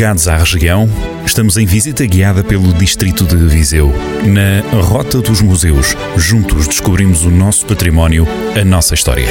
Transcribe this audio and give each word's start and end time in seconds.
ligados 0.00 0.28
à 0.28 0.38
região, 0.38 0.88
estamos 1.26 1.58
em 1.58 1.66
visita 1.66 2.06
guiada 2.06 2.42
pelo 2.42 2.72
distrito 2.72 3.26
de 3.26 3.36
Viseu. 3.36 3.92
Na 4.24 4.80
Rota 4.80 5.20
dos 5.20 5.42
Museus, 5.42 5.94
juntos 6.16 6.66
descobrimos 6.66 7.24
o 7.24 7.30
nosso 7.30 7.66
património, 7.66 8.26
a 8.58 8.64
nossa 8.64 8.94
história. 8.94 9.26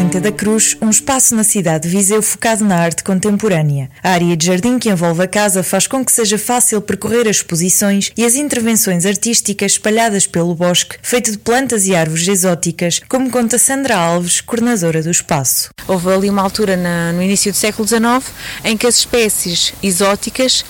Quinta 0.00 0.18
da 0.18 0.32
Cruz, 0.32 0.78
um 0.80 0.88
espaço 0.88 1.34
na 1.34 1.44
cidade 1.44 1.86
de 1.86 1.94
Viseu 1.94 2.22
focado 2.22 2.64
na 2.64 2.74
arte 2.74 3.04
contemporânea. 3.04 3.90
A 4.02 4.12
área 4.12 4.34
de 4.34 4.46
jardim 4.46 4.78
que 4.78 4.88
envolve 4.88 5.22
a 5.22 5.28
casa 5.28 5.62
faz 5.62 5.86
com 5.86 6.02
que 6.02 6.10
seja 6.10 6.38
fácil 6.38 6.80
percorrer 6.80 7.28
as 7.28 7.36
exposições 7.36 8.10
e 8.16 8.24
as 8.24 8.34
intervenções 8.34 9.04
artísticas 9.04 9.72
espalhadas 9.72 10.26
pelo 10.26 10.54
bosque, 10.54 10.96
feito 11.02 11.30
de 11.30 11.36
plantas 11.36 11.86
e 11.86 11.94
árvores 11.94 12.26
exóticas, 12.26 13.02
como 13.10 13.30
conta 13.30 13.58
Sandra 13.58 13.94
Alves, 13.94 14.40
coordenadora 14.40 15.02
do 15.02 15.10
espaço. 15.10 15.68
Houve 15.86 16.10
ali 16.10 16.30
uma 16.30 16.40
altura 16.40 16.78
no 17.12 17.22
início 17.22 17.52
do 17.52 17.58
século 17.58 17.86
XIX 17.86 18.24
em 18.64 18.78
que 18.78 18.86
as 18.86 18.96
espécies 18.96 19.74
exóticas 19.82 20.64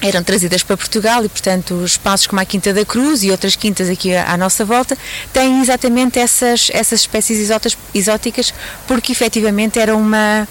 eram 0.00 0.22
trazidas 0.22 0.62
para 0.62 0.76
Portugal 0.76 1.24
e, 1.24 1.28
portanto, 1.28 1.74
os 1.74 1.92
espaços 1.92 2.26
como 2.26 2.40
a 2.40 2.44
Quinta 2.44 2.72
da 2.72 2.84
Cruz 2.84 3.22
e 3.22 3.30
outras 3.30 3.56
quintas 3.56 3.88
aqui 3.88 4.14
à 4.14 4.36
nossa 4.36 4.64
volta 4.64 4.96
têm 5.32 5.60
exatamente 5.60 6.18
essas, 6.18 6.70
essas 6.72 7.00
espécies 7.00 7.50
exóticas 7.94 8.54
porque 8.86 9.12
efetivamente 9.12 9.78
era 9.78 9.96
uma 9.96 10.46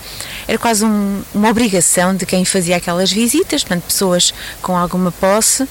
era 0.47 0.57
quase 0.57 0.85
um, 0.85 1.21
uma 1.33 1.49
obrigação 1.49 2.15
de 2.15 2.25
quem 2.25 2.45
fazia 2.45 2.77
aquelas 2.77 3.11
visitas, 3.11 3.63
portanto, 3.63 3.83
pessoas 3.83 4.33
com 4.61 4.75
alguma 4.77 5.11
posse, 5.11 5.63
uh, 5.63 5.69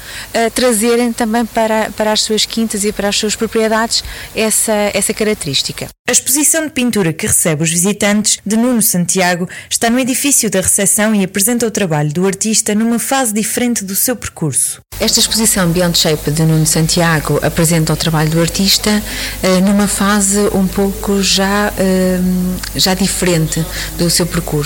trazerem 0.55 1.13
também 1.13 1.47
para, 1.47 1.91
para 1.97 2.13
as 2.13 2.23
suas 2.23 2.45
quintas 2.45 2.85
e 2.85 2.93
para 2.93 3.09
as 3.09 3.17
suas 3.17 3.35
propriedades 3.35 4.05
essa, 4.35 4.73
essa 4.93 5.15
característica. 5.15 5.89
A 6.09 6.13
exposição 6.13 6.65
de 6.65 6.71
pintura 6.71 7.13
que 7.13 7.27
recebe 7.27 7.65
os 7.65 7.71
visitantes 7.71 8.39
de 8.47 8.57
Nuno 8.57 8.81
Santiago 8.81 9.49
está 9.69 9.91
no 9.91 9.99
edifício 9.99 10.49
da 10.49 10.61
recepção 10.61 11.13
e 11.13 11.25
apresenta 11.25 11.67
o 11.67 11.71
trabalho 11.71 12.13
do 12.13 12.25
artista 12.25 12.77
numa 12.77 12.99
fase 12.99 13.35
diferente 13.35 13.85
do 13.85 13.97
seu 13.97 14.15
percurso. 14.15 14.81
Esta 14.99 15.21
exposição 15.21 15.69
Beyond 15.71 15.99
Shape 15.99 16.31
de 16.31 16.43
Nuno 16.43 16.65
Santiago 16.65 17.39
apresenta 17.43 17.93
o 17.93 17.97
trabalho 17.97 18.31
do 18.31 18.41
artista 18.41 19.03
uh, 19.43 19.61
numa 19.61 19.87
fase 19.87 20.39
um 20.55 20.67
pouco 20.67 21.23
já, 21.23 21.71
uh, 21.71 22.79
já 22.79 22.95
diferente 22.95 23.63
do 23.99 24.09
seu 24.09 24.27
percurso. 24.27 24.66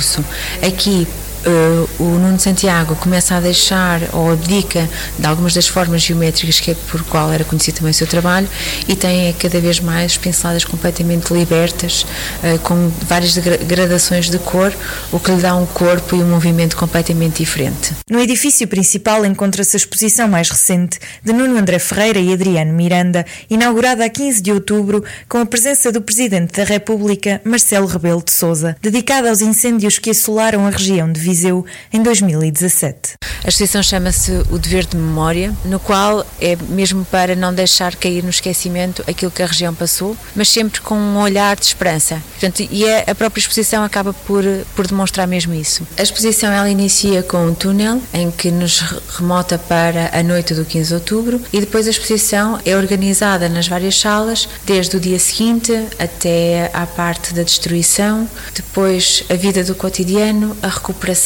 Aqui 0.62 1.06
Uh, 1.46 1.88
o 2.02 2.18
Nuno 2.18 2.38
Santiago 2.38 2.94
começa 2.96 3.34
a 3.34 3.40
deixar 3.40 4.00
ou 4.12 4.30
abdica 4.32 4.88
de 5.18 5.26
algumas 5.26 5.54
das 5.54 5.66
formas 5.66 6.02
geométricas 6.02 6.60
que 6.60 6.72
é 6.72 6.74
por 6.74 7.02
qual 7.04 7.32
era 7.32 7.44
conhecido 7.44 7.76
também 7.76 7.92
o 7.92 7.94
seu 7.94 8.06
trabalho 8.06 8.46
e 8.86 8.94
tem 8.94 9.32
cada 9.34 9.58
vez 9.58 9.80
mais 9.80 10.18
pinceladas 10.18 10.64
completamente 10.64 11.32
libertas, 11.32 12.04
uh, 12.42 12.58
com 12.60 12.90
várias 13.06 13.38
gradações 13.38 14.28
de 14.28 14.38
cor, 14.38 14.72
o 15.10 15.18
que 15.18 15.30
lhe 15.30 15.40
dá 15.40 15.54
um 15.56 15.64
corpo 15.66 16.14
e 16.14 16.18
um 16.18 16.28
movimento 16.28 16.76
completamente 16.76 17.38
diferente. 17.38 17.94
No 18.10 18.20
edifício 18.20 18.68
principal 18.68 19.24
encontra-se 19.24 19.76
a 19.76 19.78
exposição 19.78 20.28
mais 20.28 20.50
recente 20.50 20.98
de 21.22 21.32
Nuno 21.32 21.58
André 21.58 21.78
Ferreira 21.78 22.18
e 22.18 22.32
Adriano 22.32 22.72
Miranda, 22.72 23.24
inaugurada 23.48 24.04
a 24.04 24.08
15 24.10 24.42
de 24.42 24.52
outubro, 24.52 25.02
com 25.28 25.38
a 25.38 25.46
presença 25.46 25.90
do 25.90 26.02
Presidente 26.02 26.56
da 26.56 26.64
República, 26.64 27.40
Marcelo 27.44 27.86
Rebelo 27.86 28.22
de 28.22 28.32
Sousa, 28.32 28.76
dedicada 28.82 29.30
aos 29.30 29.40
incêndios 29.40 29.98
que 29.98 30.10
assolaram 30.10 30.66
a 30.66 30.70
região 30.70 31.10
de 31.10 31.20
Viseu 31.30 31.64
em 31.92 32.02
2017. 32.02 33.14
A 33.44 33.48
exposição 33.48 33.82
chama-se 33.82 34.32
O 34.50 34.58
Dever 34.58 34.84
de 34.84 34.96
Memória, 34.96 35.54
no 35.64 35.78
qual 35.78 36.26
é 36.40 36.56
mesmo 36.68 37.04
para 37.04 37.36
não 37.36 37.54
deixar 37.54 37.94
cair 37.94 38.22
no 38.22 38.30
esquecimento 38.30 39.02
aquilo 39.08 39.30
que 39.30 39.42
a 39.42 39.46
região 39.46 39.72
passou, 39.72 40.16
mas 40.34 40.48
sempre 40.48 40.80
com 40.80 40.96
um 40.96 41.18
olhar 41.18 41.56
de 41.56 41.64
esperança. 41.66 42.20
Portanto, 42.32 42.68
e 42.68 42.84
é, 42.84 43.04
a 43.08 43.14
própria 43.14 43.40
exposição 43.40 43.84
acaba 43.84 44.12
por, 44.12 44.42
por 44.74 44.88
demonstrar 44.88 45.26
mesmo 45.28 45.54
isso. 45.54 45.86
A 45.96 46.02
exposição 46.02 46.52
ela 46.52 46.68
inicia 46.68 47.22
com 47.22 47.46
um 47.46 47.54
túnel 47.54 48.02
em 48.12 48.30
que 48.30 48.50
nos 48.50 48.80
remota 49.16 49.56
para 49.56 50.10
a 50.12 50.22
noite 50.24 50.52
do 50.52 50.64
15 50.64 50.88
de 50.88 50.94
outubro 50.94 51.40
e 51.52 51.60
depois 51.60 51.86
a 51.86 51.90
exposição 51.90 52.58
é 52.64 52.76
organizada 52.76 53.48
nas 53.48 53.68
várias 53.68 53.98
salas, 53.98 54.48
desde 54.66 54.96
o 54.96 55.00
dia 55.00 55.18
seguinte 55.18 55.72
até 55.98 56.70
à 56.74 56.86
parte 56.86 57.32
da 57.32 57.44
destruição, 57.44 58.28
depois 58.52 59.24
a 59.30 59.34
vida 59.34 59.62
do 59.62 59.74
cotidiano, 59.74 60.56
a 60.60 60.68
recuperação 60.68 61.19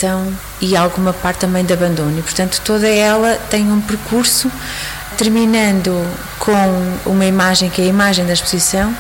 e 0.61 0.77
alguma 0.77 1.13
parte 1.13 1.39
também 1.39 1.65
de 1.65 1.73
abandono. 1.73 2.19
E, 2.19 2.23
portanto, 2.23 2.61
toda 2.65 2.89
ela 2.89 3.39
tem 3.51 3.71
um 3.71 3.81
percurso 3.81 4.51
terminando 5.17 6.05
com 6.39 6.53
uma 7.07 7.25
imagem 7.25 7.71
que 7.71 7.81
é 7.81 7.85
a 7.85 7.89
imagem 7.89 8.27
da 8.27 8.33
exposição, 8.33 8.95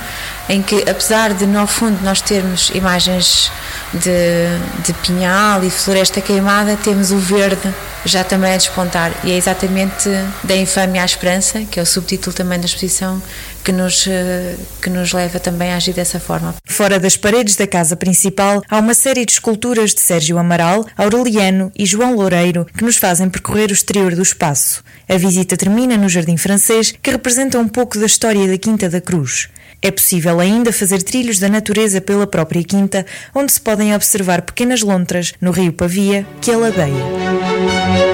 em 0.48 0.62
que 0.62 0.88
apesar 0.88 1.32
de 1.34 1.46
no 1.46 1.66
fundo 1.66 2.02
nós 2.02 2.20
termos 2.20 2.70
imagens 2.74 3.50
de, 3.92 4.46
de 4.84 4.92
pinhal 4.94 5.64
e 5.64 5.70
floresta 5.70 6.20
queimada, 6.20 6.76
temos 6.76 7.10
o 7.10 7.18
verde 7.18 7.74
já 8.04 8.22
também 8.22 8.52
a 8.52 8.56
despontar. 8.56 9.12
E 9.24 9.32
é 9.32 9.36
exatamente 9.36 10.08
da 10.42 10.54
infâmia 10.54 11.02
à 11.02 11.04
esperança, 11.04 11.60
que 11.70 11.80
é 11.80 11.82
o 11.82 11.86
subtítulo 11.86 12.34
também 12.34 12.58
da 12.58 12.66
exposição, 12.66 13.22
que 13.64 13.72
nos, 13.72 14.06
eh, 14.06 14.56
que 14.82 14.90
nos 14.90 15.12
leva 15.12 15.40
também 15.40 15.72
a 15.72 15.76
agir 15.76 15.94
dessa 15.94 16.20
forma. 16.20 16.54
Fora 16.64 17.00
das 17.00 17.16
paredes 17.16 17.56
da 17.56 17.66
casa 17.66 17.96
principal, 17.96 18.62
há 18.68 18.78
uma 18.78 18.94
série 18.94 19.24
de 19.24 19.32
esculturas 19.32 19.94
de 19.94 20.00
Sérgio 20.00 20.38
Amaral, 20.38 20.86
Aureliano 20.96 21.72
e 21.74 21.86
João 21.86 22.14
Loureiro 22.14 22.66
que 22.76 22.84
nos 22.84 22.96
fazem 22.96 23.30
percorrer 23.30 23.70
o 23.70 23.72
exterior 23.72 24.14
do 24.14 24.22
espaço. 24.22 24.84
A 25.08 25.16
visita 25.16 25.56
termina 25.56 25.96
no 25.96 26.08
Jardim 26.08 26.36
Francês, 26.36 26.92
que 27.02 27.10
representa 27.10 27.58
um 27.58 27.68
pouco 27.68 27.98
da 27.98 28.06
história 28.06 28.46
da 28.46 28.58
Quinta 28.58 28.88
da 28.88 29.00
Cruz. 29.00 29.48
É 29.80 29.90
possível 29.90 30.40
ainda 30.40 30.72
fazer 30.72 31.02
trilhos 31.02 31.38
da 31.38 31.48
natureza 31.48 32.00
pela 32.00 32.26
própria 32.26 32.64
quinta, 32.64 33.04
onde 33.34 33.52
se 33.52 33.60
podem 33.60 33.94
observar 33.94 34.40
pequenas 34.42 34.80
lontras 34.80 35.34
no 35.40 35.50
rio 35.50 35.72
Pavia, 35.72 36.26
que 36.40 36.50
a 36.50 36.56
ladeia. 36.56 38.13